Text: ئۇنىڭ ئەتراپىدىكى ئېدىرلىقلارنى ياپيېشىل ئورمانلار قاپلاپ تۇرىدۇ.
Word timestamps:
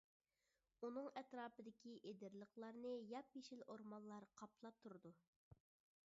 ئۇنىڭ 0.85 1.09
ئەتراپىدىكى 1.19 1.91
ئېدىرلىقلارنى 2.11 2.93
ياپيېشىل 3.11 3.61
ئورمانلار 3.73 4.25
قاپلاپ 4.41 4.81
تۇرىدۇ. 4.87 5.13